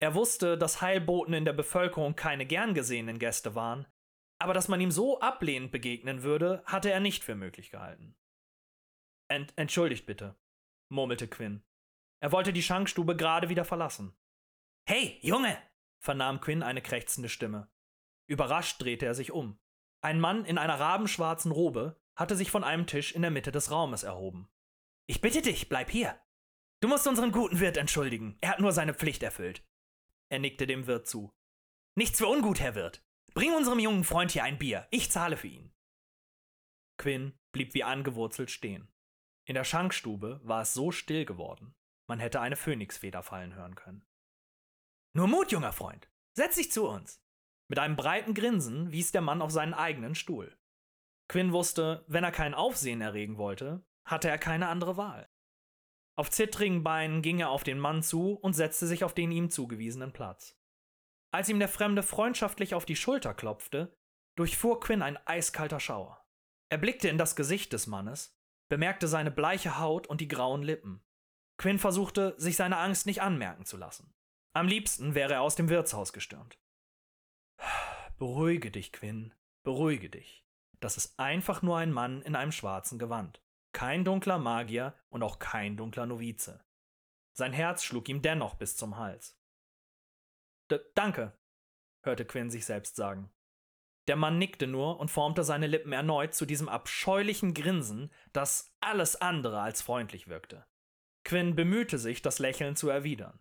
Er 0.00 0.14
wusste, 0.14 0.56
dass 0.56 0.80
Heilboten 0.80 1.34
in 1.34 1.44
der 1.44 1.52
Bevölkerung 1.52 2.16
keine 2.16 2.46
gern 2.46 2.74
gesehenen 2.74 3.18
Gäste 3.18 3.54
waren, 3.54 3.86
aber 4.40 4.54
dass 4.54 4.68
man 4.68 4.80
ihm 4.80 4.90
so 4.90 5.20
ablehnend 5.20 5.70
begegnen 5.70 6.22
würde, 6.22 6.62
hatte 6.64 6.90
er 6.90 6.98
nicht 6.98 7.22
für 7.22 7.36
möglich 7.36 7.70
gehalten. 7.70 8.16
Ent 9.28 9.52
entschuldigt 9.56 10.06
bitte, 10.06 10.34
murmelte 10.88 11.28
Quinn. 11.28 11.62
Er 12.20 12.32
wollte 12.32 12.52
die 12.52 12.62
Schankstube 12.62 13.16
gerade 13.16 13.48
wieder 13.48 13.64
verlassen. 13.64 14.16
Hey, 14.88 15.18
Junge! 15.22 15.56
vernahm 16.00 16.40
Quinn 16.40 16.64
eine 16.64 16.82
krächzende 16.82 17.28
Stimme. 17.28 17.70
Überrascht 18.26 18.82
drehte 18.82 19.06
er 19.06 19.14
sich 19.14 19.30
um. 19.30 19.61
Ein 20.02 20.20
Mann 20.20 20.44
in 20.44 20.58
einer 20.58 20.78
rabenschwarzen 20.78 21.52
Robe 21.52 21.98
hatte 22.16 22.36
sich 22.36 22.50
von 22.50 22.64
einem 22.64 22.86
Tisch 22.86 23.12
in 23.12 23.22
der 23.22 23.30
Mitte 23.30 23.52
des 23.52 23.70
Raumes 23.70 24.02
erhoben. 24.02 24.50
Ich 25.06 25.20
bitte 25.20 25.42
dich, 25.42 25.68
bleib 25.68 25.90
hier. 25.90 26.20
Du 26.80 26.88
musst 26.88 27.06
unseren 27.06 27.30
guten 27.32 27.60
Wirt 27.60 27.76
entschuldigen. 27.76 28.36
Er 28.40 28.50
hat 28.50 28.60
nur 28.60 28.72
seine 28.72 28.94
Pflicht 28.94 29.22
erfüllt. 29.22 29.64
Er 30.28 30.40
nickte 30.40 30.66
dem 30.66 30.86
Wirt 30.86 31.06
zu. 31.06 31.32
Nichts 31.94 32.18
für 32.18 32.26
ungut, 32.26 32.60
Herr 32.60 32.74
Wirt. 32.74 33.04
Bring 33.32 33.54
unserem 33.54 33.78
jungen 33.78 34.04
Freund 34.04 34.32
hier 34.32 34.44
ein 34.44 34.58
Bier. 34.58 34.88
Ich 34.90 35.10
zahle 35.10 35.36
für 35.36 35.46
ihn. 35.46 35.72
Quinn 36.98 37.38
blieb 37.52 37.74
wie 37.74 37.84
angewurzelt 37.84 38.50
stehen. 38.50 38.92
In 39.44 39.54
der 39.54 39.64
Schankstube 39.64 40.40
war 40.42 40.62
es 40.62 40.74
so 40.74 40.90
still 40.92 41.24
geworden, 41.24 41.74
man 42.06 42.20
hätte 42.20 42.40
eine 42.40 42.56
Phönixfeder 42.56 43.22
fallen 43.22 43.54
hören 43.54 43.74
können. 43.74 44.06
Nur 45.14 45.28
Mut, 45.28 45.52
junger 45.52 45.72
Freund. 45.72 46.10
Setz 46.34 46.56
dich 46.56 46.72
zu 46.72 46.88
uns. 46.88 47.20
Mit 47.72 47.78
einem 47.78 47.96
breiten 47.96 48.34
Grinsen 48.34 48.92
wies 48.92 49.12
der 49.12 49.22
Mann 49.22 49.40
auf 49.40 49.50
seinen 49.50 49.72
eigenen 49.72 50.14
Stuhl. 50.14 50.54
Quinn 51.30 51.54
wusste, 51.54 52.04
wenn 52.06 52.22
er 52.22 52.30
kein 52.30 52.52
Aufsehen 52.52 53.00
erregen 53.00 53.38
wollte, 53.38 53.82
hatte 54.04 54.28
er 54.28 54.36
keine 54.36 54.68
andere 54.68 54.98
Wahl. 54.98 55.26
Auf 56.14 56.30
zittrigen 56.30 56.82
Beinen 56.82 57.22
ging 57.22 57.40
er 57.40 57.48
auf 57.48 57.64
den 57.64 57.78
Mann 57.78 58.02
zu 58.02 58.34
und 58.34 58.52
setzte 58.52 58.86
sich 58.86 59.04
auf 59.04 59.14
den 59.14 59.32
ihm 59.32 59.48
zugewiesenen 59.48 60.12
Platz. 60.12 60.60
Als 61.30 61.48
ihm 61.48 61.58
der 61.60 61.68
Fremde 61.68 62.02
freundschaftlich 62.02 62.74
auf 62.74 62.84
die 62.84 62.94
Schulter 62.94 63.32
klopfte, 63.32 63.96
durchfuhr 64.36 64.78
Quinn 64.78 65.00
ein 65.00 65.16
eiskalter 65.26 65.80
Schauer. 65.80 66.22
Er 66.68 66.76
blickte 66.76 67.08
in 67.08 67.16
das 67.16 67.36
Gesicht 67.36 67.72
des 67.72 67.86
Mannes, 67.86 68.38
bemerkte 68.68 69.08
seine 69.08 69.30
bleiche 69.30 69.78
Haut 69.78 70.06
und 70.06 70.20
die 70.20 70.28
grauen 70.28 70.62
Lippen. 70.62 71.02
Quinn 71.56 71.78
versuchte, 71.78 72.34
sich 72.36 72.56
seine 72.56 72.76
Angst 72.76 73.06
nicht 73.06 73.22
anmerken 73.22 73.64
zu 73.64 73.78
lassen. 73.78 74.12
Am 74.52 74.68
liebsten 74.68 75.14
wäre 75.14 75.32
er 75.32 75.40
aus 75.40 75.56
dem 75.56 75.70
Wirtshaus 75.70 76.12
gestürmt. 76.12 76.61
Beruhige 78.18 78.70
dich, 78.70 78.92
Quinn, 78.92 79.34
beruhige 79.64 80.08
dich. 80.08 80.46
Das 80.80 80.96
ist 80.96 81.18
einfach 81.18 81.62
nur 81.62 81.78
ein 81.78 81.92
Mann 81.92 82.22
in 82.22 82.36
einem 82.36 82.52
schwarzen 82.52 82.98
Gewand. 82.98 83.42
Kein 83.72 84.04
dunkler 84.04 84.38
Magier 84.38 84.94
und 85.08 85.22
auch 85.22 85.38
kein 85.38 85.76
dunkler 85.76 86.06
Novize. 86.06 86.64
Sein 87.32 87.52
Herz 87.52 87.82
schlug 87.82 88.08
ihm 88.08 88.20
dennoch 88.20 88.54
bis 88.54 88.76
zum 88.76 88.96
Hals. 88.96 89.38
D 90.70 90.78
danke, 90.94 91.38
hörte 92.02 92.24
Quinn 92.24 92.50
sich 92.50 92.66
selbst 92.66 92.96
sagen. 92.96 93.32
Der 94.08 94.16
Mann 94.16 94.38
nickte 94.38 94.66
nur 94.66 94.98
und 94.98 95.10
formte 95.10 95.44
seine 95.44 95.68
Lippen 95.68 95.92
erneut 95.92 96.34
zu 96.34 96.44
diesem 96.44 96.68
abscheulichen 96.68 97.54
Grinsen, 97.54 98.12
das 98.32 98.74
alles 98.80 99.16
andere 99.16 99.60
als 99.60 99.80
freundlich 99.80 100.28
wirkte. 100.28 100.66
Quinn 101.24 101.54
bemühte 101.54 101.98
sich, 101.98 102.20
das 102.20 102.40
Lächeln 102.40 102.74
zu 102.74 102.88
erwidern. 102.88 103.38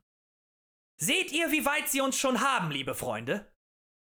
Seht 0.98 1.32
ihr, 1.32 1.52
wie 1.52 1.66
weit 1.66 1.90
sie 1.90 2.02
uns 2.02 2.16
schon 2.16 2.42
haben, 2.42 2.70
liebe 2.70 2.94
Freunde? 2.94 3.52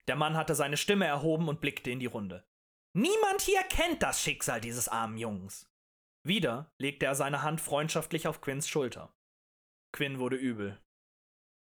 Der 0.08 0.16
Mann 0.16 0.36
hatte 0.36 0.54
seine 0.54 0.76
Stimme 0.76 1.06
erhoben 1.06 1.48
und 1.48 1.60
blickte 1.60 1.90
in 1.90 2.00
die 2.00 2.06
Runde. 2.06 2.44
Niemand 2.92 3.42
hier 3.42 3.62
kennt 3.64 4.02
das 4.02 4.20
Schicksal 4.20 4.60
dieses 4.60 4.88
armen 4.88 5.16
Jungs. 5.16 5.70
Wieder 6.24 6.72
legte 6.78 7.06
er 7.06 7.14
seine 7.14 7.42
Hand 7.42 7.60
freundschaftlich 7.60 8.26
auf 8.26 8.40
Quinns 8.40 8.68
Schulter. 8.68 9.14
Quinn 9.92 10.18
wurde 10.18 10.36
übel. 10.36 10.80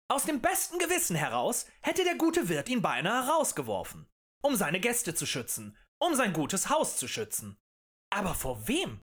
Aus 0.08 0.24
dem 0.24 0.40
besten 0.40 0.78
Gewissen 0.78 1.16
heraus 1.16 1.66
hätte 1.80 2.04
der 2.04 2.16
gute 2.16 2.48
Wirt 2.48 2.68
ihn 2.68 2.82
beinahe 2.82 3.26
herausgeworfen, 3.26 4.06
um 4.42 4.56
seine 4.56 4.80
Gäste 4.80 5.14
zu 5.14 5.24
schützen, 5.24 5.76
um 5.98 6.14
sein 6.14 6.32
gutes 6.32 6.68
Haus 6.68 6.96
zu 6.96 7.08
schützen. 7.08 7.56
Aber 8.10 8.34
vor 8.34 8.68
wem? 8.68 9.00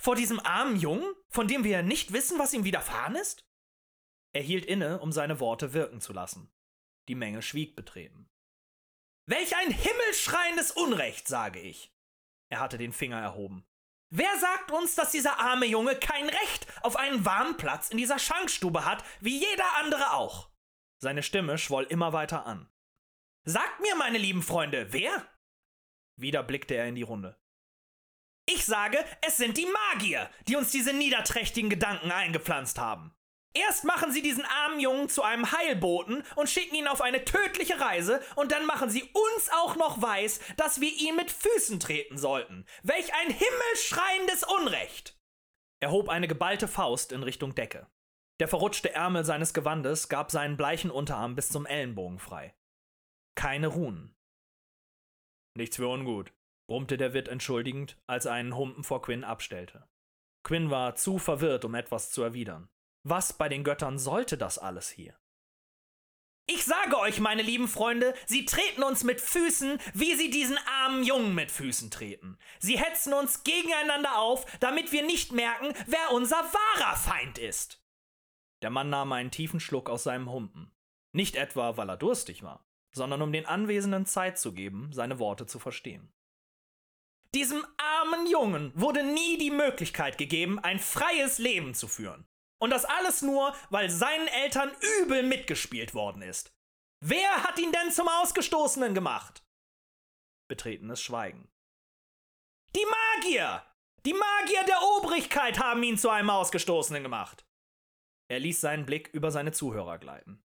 Vor 0.00 0.14
diesem 0.14 0.40
armen 0.40 0.76
Jungen, 0.76 1.12
von 1.28 1.48
dem 1.48 1.64
wir 1.64 1.82
nicht 1.82 2.12
wissen, 2.12 2.38
was 2.38 2.54
ihm 2.54 2.64
widerfahren 2.64 3.16
ist? 3.16 3.44
Er 4.32 4.42
hielt 4.42 4.64
inne, 4.64 5.00
um 5.00 5.12
seine 5.12 5.40
Worte 5.40 5.72
wirken 5.72 6.00
zu 6.00 6.12
lassen. 6.12 6.50
Die 7.08 7.14
Menge 7.14 7.42
schwieg 7.42 7.74
betreten. 7.74 8.28
Welch 9.28 9.54
ein 9.54 9.70
himmelschreiendes 9.70 10.70
Unrecht, 10.70 11.28
sage 11.28 11.60
ich. 11.60 11.92
Er 12.50 12.60
hatte 12.60 12.78
den 12.78 12.94
Finger 12.94 13.20
erhoben. 13.20 13.66
Wer 14.10 14.38
sagt 14.38 14.70
uns, 14.70 14.94
dass 14.94 15.10
dieser 15.10 15.38
arme 15.38 15.66
Junge 15.66 15.96
kein 15.96 16.30
Recht 16.30 16.66
auf 16.82 16.96
einen 16.96 17.26
warmen 17.26 17.58
Platz 17.58 17.90
in 17.90 17.98
dieser 17.98 18.18
Schankstube 18.18 18.86
hat, 18.86 19.04
wie 19.20 19.38
jeder 19.38 19.76
andere 19.76 20.14
auch? 20.14 20.48
Seine 21.02 21.22
Stimme 21.22 21.58
schwoll 21.58 21.84
immer 21.84 22.14
weiter 22.14 22.46
an. 22.46 22.70
Sagt 23.44 23.80
mir, 23.80 23.94
meine 23.96 24.16
lieben 24.16 24.42
Freunde, 24.42 24.94
wer? 24.94 25.30
Wieder 26.16 26.42
blickte 26.42 26.74
er 26.74 26.88
in 26.88 26.94
die 26.94 27.02
Runde. 27.02 27.38
Ich 28.46 28.64
sage, 28.64 29.04
es 29.20 29.36
sind 29.36 29.58
die 29.58 29.66
Magier, 29.92 30.30
die 30.46 30.56
uns 30.56 30.70
diese 30.70 30.94
niederträchtigen 30.94 31.68
Gedanken 31.68 32.10
eingepflanzt 32.10 32.78
haben. 32.78 33.14
Erst 33.66 33.84
machen 33.84 34.12
sie 34.12 34.22
diesen 34.22 34.44
armen 34.44 34.78
Jungen 34.78 35.08
zu 35.08 35.22
einem 35.22 35.50
Heilboten 35.50 36.22
und 36.36 36.48
schicken 36.48 36.76
ihn 36.76 36.86
auf 36.86 37.00
eine 37.00 37.24
tödliche 37.24 37.80
Reise, 37.80 38.20
und 38.36 38.52
dann 38.52 38.66
machen 38.66 38.88
sie 38.88 39.02
uns 39.02 39.50
auch 39.52 39.74
noch 39.74 40.00
weiß, 40.00 40.40
dass 40.56 40.80
wir 40.80 40.92
ihn 40.92 41.16
mit 41.16 41.30
Füßen 41.30 41.80
treten 41.80 42.18
sollten. 42.18 42.66
Welch 42.82 43.12
ein 43.14 43.30
himmelschreiendes 43.30 44.44
Unrecht! 44.44 45.18
Er 45.80 45.90
hob 45.90 46.08
eine 46.08 46.28
geballte 46.28 46.68
Faust 46.68 47.10
in 47.10 47.22
Richtung 47.22 47.54
Decke. 47.54 47.88
Der 48.40 48.46
verrutschte 48.46 48.92
Ärmel 48.92 49.24
seines 49.24 49.52
Gewandes 49.54 50.08
gab 50.08 50.30
seinen 50.30 50.56
bleichen 50.56 50.90
Unterarm 50.90 51.34
bis 51.34 51.48
zum 51.48 51.66
Ellenbogen 51.66 52.20
frei. 52.20 52.54
Keine 53.34 53.68
Runen. 53.68 54.14
Nichts 55.56 55.76
für 55.76 55.88
ungut, 55.88 56.32
brummte 56.68 56.96
der 56.96 57.12
Wirt 57.12 57.26
entschuldigend, 57.26 58.00
als 58.06 58.26
er 58.26 58.34
einen 58.34 58.56
Humpen 58.56 58.84
vor 58.84 59.02
Quinn 59.02 59.24
abstellte. 59.24 59.88
Quinn 60.44 60.70
war 60.70 60.94
zu 60.94 61.18
verwirrt, 61.18 61.64
um 61.64 61.74
etwas 61.74 62.12
zu 62.12 62.22
erwidern. 62.22 62.68
Was 63.10 63.32
bei 63.32 63.48
den 63.48 63.64
Göttern 63.64 63.98
sollte 63.98 64.36
das 64.36 64.58
alles 64.58 64.90
hier? 64.90 65.18
Ich 66.46 66.66
sage 66.66 66.98
euch, 66.98 67.20
meine 67.20 67.40
lieben 67.40 67.66
Freunde, 67.66 68.14
sie 68.26 68.44
treten 68.44 68.82
uns 68.82 69.02
mit 69.02 69.20
Füßen, 69.20 69.78
wie 69.94 70.14
sie 70.14 70.28
diesen 70.28 70.58
armen 70.82 71.02
Jungen 71.02 71.34
mit 71.34 71.50
Füßen 71.50 71.90
treten. 71.90 72.38
Sie 72.58 72.78
hetzen 72.78 73.14
uns 73.14 73.44
gegeneinander 73.44 74.18
auf, 74.18 74.44
damit 74.60 74.92
wir 74.92 75.04
nicht 75.04 75.32
merken, 75.32 75.72
wer 75.86 76.12
unser 76.12 76.36
wahrer 76.36 76.96
Feind 76.96 77.38
ist. 77.38 77.82
Der 78.60 78.68
Mann 78.68 78.90
nahm 78.90 79.12
einen 79.12 79.30
tiefen 79.30 79.60
Schluck 79.60 79.88
aus 79.88 80.02
seinem 80.02 80.30
Humpen. 80.30 80.70
Nicht 81.12 81.36
etwa, 81.36 81.78
weil 81.78 81.88
er 81.88 81.96
durstig 81.96 82.42
war, 82.42 82.66
sondern 82.92 83.22
um 83.22 83.32
den 83.32 83.46
Anwesenden 83.46 84.04
Zeit 84.04 84.38
zu 84.38 84.52
geben, 84.52 84.90
seine 84.92 85.18
Worte 85.18 85.46
zu 85.46 85.58
verstehen. 85.58 86.12
Diesem 87.34 87.64
armen 87.78 88.26
Jungen 88.26 88.70
wurde 88.74 89.02
nie 89.02 89.38
die 89.38 89.50
Möglichkeit 89.50 90.18
gegeben, 90.18 90.58
ein 90.58 90.78
freies 90.78 91.38
Leben 91.38 91.74
zu 91.74 91.88
führen. 91.88 92.26
Und 92.60 92.70
das 92.70 92.84
alles 92.84 93.22
nur, 93.22 93.54
weil 93.70 93.88
seinen 93.88 94.26
Eltern 94.28 94.74
übel 95.00 95.22
mitgespielt 95.22 95.94
worden 95.94 96.22
ist. 96.22 96.52
Wer 97.00 97.44
hat 97.44 97.58
ihn 97.58 97.72
denn 97.72 97.92
zum 97.92 98.08
Ausgestoßenen 98.08 98.94
gemacht? 98.94 99.44
Betretenes 100.48 101.00
Schweigen. 101.00 101.48
Die 102.74 102.84
Magier! 102.84 103.64
Die 104.04 104.14
Magier 104.14 104.64
der 104.64 104.82
Obrigkeit 104.82 105.58
haben 105.58 105.82
ihn 105.82 105.98
zu 105.98 106.08
einem 106.08 106.30
Ausgestoßenen 106.30 107.02
gemacht. 107.02 107.46
Er 108.30 108.40
ließ 108.40 108.60
seinen 108.60 108.86
Blick 108.86 109.08
über 109.08 109.30
seine 109.30 109.52
Zuhörer 109.52 109.98
gleiten. 109.98 110.42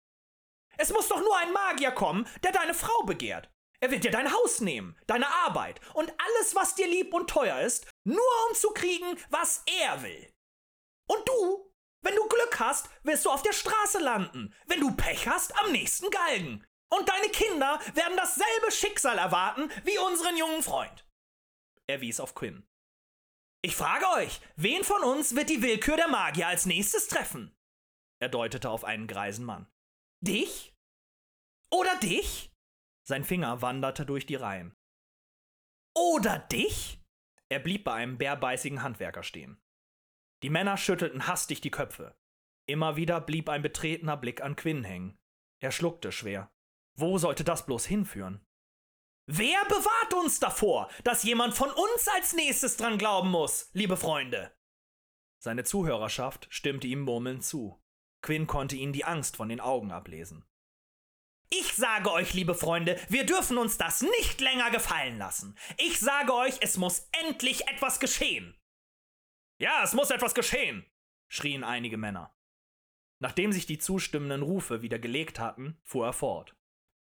Es 0.78 0.92
muss 0.92 1.08
doch 1.08 1.20
nur 1.20 1.38
ein 1.38 1.54
Magier 1.54 1.92
kommen, 1.92 2.28
der 2.44 2.52
deine 2.52 2.74
Frau 2.74 3.04
begehrt. 3.04 3.50
Er 3.80 3.92
wird 3.92 4.04
dir 4.04 4.12
dein 4.12 4.32
Haus 4.32 4.62
nehmen, 4.62 4.98
deine 5.08 5.28
Arbeit 5.28 5.82
und 5.94 6.10
alles, 6.10 6.56
was 6.56 6.76
dir 6.76 6.88
lieb 6.88 7.14
und 7.14 7.30
teuer 7.30 7.60
ist, 7.62 7.86
nur 8.06 8.48
um 8.50 8.56
zu 8.56 8.70
kriegen, 8.72 9.18
was 9.30 9.64
er 9.66 10.02
will. 10.02 10.34
Und 11.08 11.28
du 11.28 11.73
wenn 12.04 12.16
du 12.16 12.28
Glück 12.28 12.60
hast, 12.60 12.90
wirst 13.04 13.26
du 13.26 13.30
auf 13.30 13.42
der 13.42 13.54
Straße 13.54 14.00
landen. 14.00 14.54
Wenn 14.68 14.82
du 14.82 14.96
Pech 14.96 15.28
hast, 15.28 15.58
am 15.60 15.72
nächsten 15.72 16.10
Galgen. 16.10 16.66
Und 16.90 17.10
deine 17.10 17.30
Kinder 17.30 17.80
werden 17.96 18.18
dasselbe 18.18 18.72
Schicksal 18.72 19.18
erwarten 19.18 19.72
wie 19.84 19.98
unseren 19.98 20.38
jungen 20.38 20.62
Freund. 20.62 21.08
Er 21.88 22.02
wies 22.02 22.20
auf 22.20 22.36
Quinn. 22.36 22.68
Ich 23.64 23.76
frage 23.76 24.06
euch, 24.18 24.42
wen 24.58 24.84
von 24.84 25.04
uns 25.04 25.36
wird 25.36 25.50
die 25.50 25.62
Willkür 25.62 25.96
der 25.96 26.10
Magier 26.10 26.48
als 26.48 26.66
nächstes 26.66 27.08
treffen? 27.08 27.56
Er 28.20 28.30
deutete 28.30 28.70
auf 28.70 28.84
einen 28.84 29.08
greisen 29.08 29.46
Mann. 29.46 29.68
Dich? 30.20 30.76
Oder 31.72 31.96
dich? 31.98 32.52
Sein 33.08 33.24
Finger 33.24 33.62
wanderte 33.62 34.06
durch 34.06 34.26
die 34.26 34.36
Reihen. 34.36 34.76
Oder 35.96 36.40
dich? 36.40 37.00
Er 37.50 37.60
blieb 37.60 37.86
bei 37.86 37.94
einem 37.94 38.18
bärbeißigen 38.18 38.84
Handwerker 38.84 39.24
stehen. 39.24 39.63
Die 40.44 40.50
Männer 40.50 40.76
schüttelten 40.76 41.28
hastig 41.28 41.62
die 41.62 41.72
Köpfe. 41.72 42.16
Immer 42.66 42.98
wieder 42.98 43.22
blieb 43.22 43.48
ein 43.48 43.62
betretener 43.62 44.18
Blick 44.18 44.42
an 44.42 44.58
Quinn 44.58 44.84
hängen. 44.84 45.18
Er 45.62 45.72
schluckte 45.72 46.12
schwer. 46.12 46.52
Wo 46.96 47.18
sollte 47.18 47.46
das 47.46 47.66
bloß 47.66 47.86
hinführen? 47.86 48.46
Wer 49.26 49.64
bewahrt 49.66 50.14
uns 50.14 50.42
davor, 50.42 50.90
dass 51.06 51.24
jemand 51.24 51.54
von 51.54 51.70
uns 51.70 52.08
als 52.14 52.34
nächstes 52.34 52.76
dran 52.76 52.98
glauben 52.98 53.32
muss, 53.32 53.70
liebe 53.72 53.96
Freunde? 53.96 54.54
Seine 55.40 55.64
Zuhörerschaft 55.64 56.48
stimmte 56.50 56.88
ihm 56.88 57.02
murmelnd 57.02 57.46
zu. 57.46 57.82
Quinn 58.22 58.46
konnte 58.46 58.76
ihnen 58.76 58.92
die 58.92 59.06
Angst 59.06 59.38
von 59.38 59.48
den 59.48 59.62
Augen 59.62 59.92
ablesen. 59.92 60.46
Ich 61.50 61.74
sage 61.74 62.12
euch, 62.12 62.34
liebe 62.34 62.56
Freunde, 62.56 63.00
wir 63.08 63.26
dürfen 63.26 63.58
uns 63.58 63.78
das 63.78 64.02
nicht 64.02 64.42
länger 64.42 64.72
gefallen 64.72 65.18
lassen. 65.18 65.58
Ich 65.78 66.00
sage 66.02 66.34
euch, 66.34 66.58
es 66.60 66.76
muss 66.76 67.08
endlich 67.24 67.68
etwas 67.68 68.02
geschehen. 68.02 68.58
Ja, 69.64 69.82
es 69.82 69.94
muss 69.94 70.10
etwas 70.10 70.36
geschehen, 70.36 70.86
schrien 71.30 71.64
einige 71.64 71.96
Männer. 71.96 72.36
Nachdem 73.20 73.54
sich 73.54 73.66
die 73.66 73.78
zustimmenden 73.78 74.42
Rufe 74.42 74.82
wieder 74.82 75.00
gelegt 75.00 75.40
hatten, 75.40 75.80
fuhr 75.86 76.06
er 76.08 76.12
fort. 76.12 76.54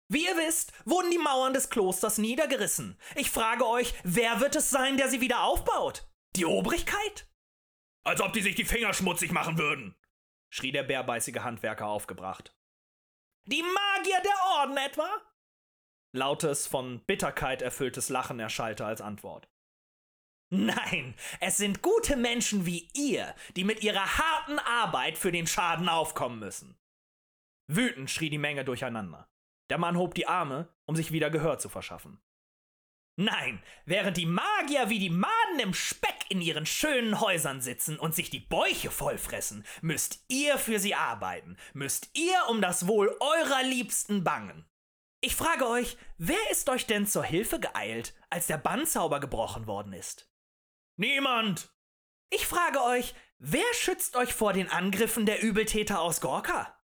Wie 0.08 0.24
ihr 0.24 0.38
wisst, 0.38 0.72
wurden 0.86 1.12
die 1.12 1.18
Mauern 1.18 1.52
des 1.52 1.70
Klosters 1.70 2.18
niedergerissen. 2.18 2.98
Ich 3.18 3.30
frage 3.30 3.68
euch, 3.68 3.94
wer 4.06 4.40
wird 4.40 4.56
es 4.56 4.70
sein, 4.70 4.96
der 4.96 5.10
sie 5.10 5.20
wieder 5.20 5.44
aufbaut? 5.44 6.08
Die 6.38 6.46
Obrigkeit? 6.46 7.30
Als 8.06 8.22
ob 8.22 8.32
die 8.32 8.42
sich 8.42 8.56
die 8.56 8.64
Finger 8.64 8.94
schmutzig 8.94 9.34
machen 9.34 9.58
würden, 9.58 9.94
schrie 10.48 10.72
der 10.72 10.84
bärbeißige 10.84 11.40
Handwerker 11.40 11.88
aufgebracht. 11.88 12.56
Die 13.48 13.64
Magier 13.64 14.22
der 14.24 14.62
Orden 14.62 14.78
etwa? 14.78 15.10
Lautes, 16.14 16.68
von 16.68 17.04
Bitterkeit 17.06 17.62
erfülltes 17.62 18.08
Lachen 18.08 18.40
erschallte 18.40 18.86
als 18.86 19.02
Antwort. 19.02 19.50
Nein, 20.58 21.16
es 21.40 21.58
sind 21.58 21.82
gute 21.82 22.16
Menschen 22.16 22.66
wie 22.66 22.88
ihr, 22.94 23.36
die 23.56 23.64
mit 23.64 23.84
ihrer 23.84 24.18
harten 24.18 24.60
Arbeit 24.60 25.18
für 25.18 25.32
den 25.32 25.48
Schaden 25.48 25.90
aufkommen 25.90 26.40
müssen. 26.40 26.78
Wütend 27.68 28.10
schrie 28.10 28.30
die 28.30 28.38
Menge 28.38 28.64
durcheinander. 28.64 29.28
Der 29.70 29.78
Mann 29.78 29.98
hob 29.98 30.14
die 30.14 30.28
Arme, 30.28 30.70
um 30.86 30.96
sich 30.96 31.12
wieder 31.12 31.30
Gehör 31.30 31.58
zu 31.58 31.70
verschaffen. 31.70 32.22
Nein, 33.18 33.64
während 33.86 34.18
die 34.18 34.26
Magier 34.26 34.90
wie 34.90 35.00
die 35.00 35.10
Maden 35.10 35.60
im 35.62 35.74
Speck 35.74 36.26
in 36.30 36.42
ihren 36.42 36.66
schönen 36.66 37.22
Häusern 37.22 37.62
sitzen 37.62 37.98
und 37.98 38.14
sich 38.14 38.30
die 38.30 38.42
Bäuche 38.42 38.92
vollfressen, 38.92 39.66
müsst 39.82 40.26
ihr 40.28 40.58
für 40.58 40.80
sie 40.80 40.96
arbeiten, 40.96 41.56
müsst 41.74 42.10
ihr 42.14 42.38
um 42.50 42.62
das 42.62 42.88
Wohl 42.88 43.16
eurer 43.20 43.64
Liebsten 43.64 44.24
bangen. 44.24 44.66
Ich 45.22 45.36
frage 45.36 45.68
euch, 45.68 45.98
wer 46.18 46.52
ist 46.52 46.70
euch 46.70 46.88
denn 46.88 47.08
zur 47.08 47.24
Hilfe 47.24 47.60
geeilt, 47.60 48.14
als 48.30 48.48
der 48.48 48.58
Bannzauber 48.58 49.20
gebrochen 49.20 49.66
worden 49.66 49.94
ist? 49.94 50.30
Niemand! 50.98 51.70
Ich 52.30 52.48
frage 52.48 52.82
euch, 52.82 53.14
wer 53.38 53.66
schützt 53.74 54.16
euch 54.16 54.34
vor 54.34 54.54
den 54.54 54.70
Angriffen 54.70 55.26
der 55.26 55.42
Übeltäter 55.42 56.00
aus 56.00 56.22
Gorka? 56.22 56.82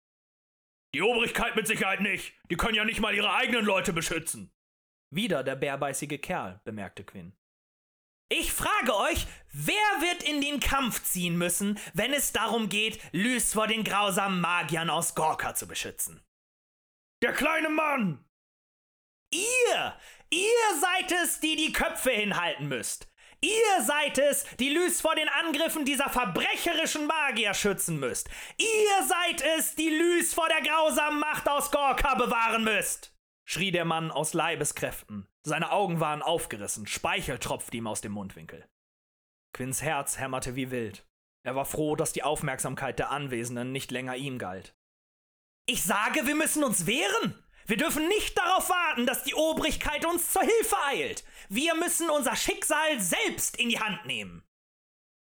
Die 0.93 1.01
Obrigkeit 1.01 1.55
mit 1.55 1.67
Sicherheit 1.67 2.01
nicht. 2.01 2.33
Die 2.49 2.55
können 2.55 2.75
ja 2.75 2.85
nicht 2.85 2.99
mal 2.99 3.13
ihre 3.13 3.33
eigenen 3.33 3.65
Leute 3.65 3.93
beschützen. 3.93 4.53
Wieder 5.11 5.43
der 5.43 5.55
bärbeißige 5.55 6.21
Kerl, 6.21 6.61
bemerkte 6.63 7.03
Quinn. 7.03 7.35
Ich 8.29 8.51
frage 8.51 8.95
euch, 8.95 9.27
wer 9.51 9.75
wird 10.01 10.23
in 10.23 10.41
den 10.41 10.59
Kampf 10.59 11.03
ziehen 11.03 11.37
müssen, 11.37 11.79
wenn 11.93 12.13
es 12.13 12.31
darum 12.31 12.69
geht, 12.69 12.99
Lys 13.11 13.53
vor 13.53 13.67
den 13.67 13.83
grausamen 13.83 14.41
Magiern 14.41 14.89
aus 14.89 15.15
Gorka 15.15 15.53
zu 15.53 15.67
beschützen? 15.67 16.23
Der 17.21 17.33
kleine 17.33 17.69
Mann! 17.69 18.25
Ihr! 19.31 19.99
Ihr 20.31 20.79
seid 20.79 21.11
es, 21.23 21.39
die 21.39 21.55
die 21.55 21.71
Köpfe 21.71 22.11
hinhalten 22.11 22.67
müsst! 22.67 23.07
Ihr 23.45 23.83
seid 23.83 24.17
es, 24.17 24.43
die 24.59 24.69
Lys 24.69 25.01
vor 25.01 25.13
den 25.13 25.29
Angriffen 25.29 25.85
dieser 25.85 26.09
verbrecherischen 26.09 27.05
Magier 27.05 27.53
schützen 27.53 27.99
müsst! 27.99 28.27
Ihr 28.57 29.07
seid 29.07 29.43
es, 29.57 29.75
die 29.75 29.89
Lys 29.89 30.33
vor 30.33 30.47
der 30.47 30.61
grausamen 30.61 31.19
Macht 31.19 31.47
aus 31.47 31.69
Gorka 31.69 32.15
bewahren 32.15 32.63
müsst! 32.63 33.13
schrie 33.47 33.69
der 33.69 33.85
Mann 33.85 34.09
aus 34.09 34.33
Leibeskräften. 34.33 35.27
Seine 35.43 35.71
Augen 35.71 35.99
waren 35.99 36.23
aufgerissen, 36.23 36.87
Speichel 36.87 37.37
tropfte 37.37 37.77
ihm 37.77 37.85
aus 37.85 38.01
dem 38.01 38.13
Mundwinkel. 38.13 38.67
Quinns 39.53 39.83
Herz 39.83 40.17
hämmerte 40.17 40.55
wie 40.55 40.71
wild. 40.71 41.05
Er 41.43 41.55
war 41.55 41.65
froh, 41.65 41.95
dass 41.95 42.13
die 42.13 42.23
Aufmerksamkeit 42.23 42.97
der 42.97 43.11
Anwesenden 43.11 43.71
nicht 43.71 43.91
länger 43.91 44.15
ihm 44.15 44.39
galt. 44.39 44.75
Ich 45.67 45.83
sage, 45.83 46.25
wir 46.25 46.35
müssen 46.35 46.63
uns 46.63 46.87
wehren! 46.87 47.44
Wir 47.67 47.77
dürfen 47.77 48.07
nicht 48.07 48.37
darauf 48.37 48.69
warten, 48.69 49.07
dass 49.07 49.23
die 49.23 49.33
Obrigkeit 49.33 50.05
uns 50.05 50.31
zur 50.31 50.43
Hilfe 50.43 50.77
eilt. 50.85 51.23
Wir 51.49 51.73
müssen 51.75 52.09
unser 52.09 52.35
Schicksal 52.35 52.99
selbst 52.99 53.57
in 53.57 53.69
die 53.69 53.79
Hand 53.79 54.05
nehmen. 54.05 54.43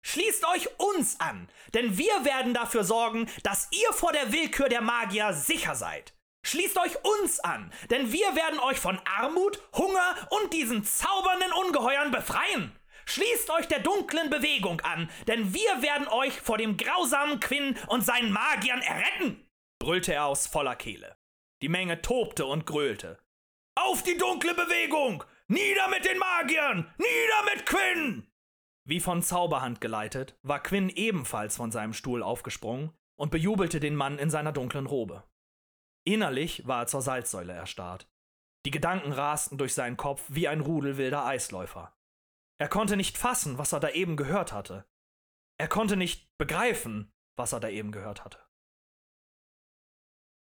Schließt 0.03 0.45
euch 0.48 0.67
uns 0.79 1.19
an, 1.19 1.48
denn 1.75 1.98
wir 2.00 2.25
werden 2.25 2.55
dafür 2.55 2.83
sorgen, 2.83 3.29
dass 3.43 3.67
ihr 3.71 3.93
vor 3.93 4.12
der 4.12 4.31
Willkür 4.31 4.69
der 4.69 4.81
Magier 4.81 5.33
sicher 5.33 5.75
seid. 5.75 6.15
Schließt 6.43 6.79
euch 6.79 7.05
uns 7.05 7.39
an, 7.41 7.71
denn 7.91 8.12
wir 8.12 8.36
werden 8.36 8.60
euch 8.60 8.79
von 8.79 9.00
Armut, 9.05 9.62
Hunger 9.74 10.15
und 10.31 10.51
diesen 10.53 10.83
zaubernden 10.83 11.51
Ungeheuern 11.51 12.10
befreien. 12.10 12.75
Schließt 13.05 13.51
euch 13.51 13.67
der 13.67 13.79
dunklen 13.79 14.31
Bewegung 14.31 14.81
an, 14.81 15.12
denn 15.27 15.53
wir 15.53 15.81
werden 15.83 16.07
euch 16.07 16.41
vor 16.41 16.57
dem 16.57 16.77
grausamen 16.77 17.39
Quinn 17.39 17.77
und 17.88 18.03
seinen 18.03 18.31
Magiern 18.31 18.81
erretten, 18.81 19.48
brüllte 19.79 20.13
er 20.13 20.25
aus 20.25 20.48
voller 20.48 20.75
Kehle. 20.75 21.15
Die 21.62 21.70
Menge 21.70 22.01
tobte 22.01 22.46
und 22.46 22.65
gröhlte. 22.65 23.20
Auf 23.75 24.03
die 24.03 24.18
dunkle 24.18 24.53
Bewegung! 24.56 25.24
Nieder 25.48 25.88
mit 25.89 26.06
den 26.06 26.18
Magiern! 26.18 26.94
Nieder 26.98 27.53
mit 27.53 27.65
Quinn! 27.65 28.27
Wie 28.84 29.00
von 29.00 29.22
Zauberhand 29.22 29.80
geleitet, 29.80 30.38
war 30.41 30.62
Quinn 30.62 30.89
ebenfalls 30.89 31.56
von 31.56 31.72
seinem 31.72 31.94
Stuhl 31.94 32.24
aufgesprungen 32.24 32.91
und 33.15 33.32
bejubelte 33.32 33.80
den 33.80 33.96
Mann 33.96 34.18
in 34.18 34.32
seiner 34.32 34.51
dunklen 34.51 34.88
Robe. 34.88 35.24
Innerlich 36.03 36.65
war 36.68 36.84
er 36.84 36.88
zur 36.88 37.01
Salzsäule 37.01 37.53
erstarrt. 37.53 38.10
Die 38.65 38.72
Gedanken 38.72 39.12
rasten 39.12 39.58
durch 39.58 39.74
seinen 39.74 39.98
Kopf 39.98 40.24
wie 40.30 40.48
ein 40.48 40.62
Rudel 40.62 40.98
wilder 40.98 41.25
Eisläufer. 41.25 41.96
Er 42.60 42.70
konnte 42.70 42.98
nicht 42.98 43.18
fassen, 43.18 43.58
was 43.58 43.72
er 43.72 43.80
da 43.80 43.89
eben 43.89 44.18
gehört 44.18 44.51
hatte. 44.51 44.86
Er 45.60 45.68
konnte 45.68 45.96
nicht 45.96 46.36
begreifen, 46.38 47.12
was 47.36 47.53
er 47.53 47.60
da 47.60 47.70
eben 47.70 47.91
gehört 47.91 48.24
hatte. 48.25 48.39